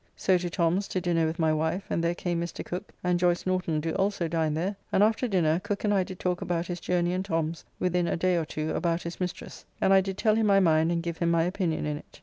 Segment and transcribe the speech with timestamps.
[0.15, 2.65] So to Tom's to dinner with my wife, and there came Mr.
[2.65, 6.19] Cooke, and Joyce Norton do also dine there, and after dinner Cooke and I did
[6.19, 9.63] talk about his journey and Tom's within a day or two about his mistress.
[9.79, 12.19] And I did tell him my mind and give him my opinion in it.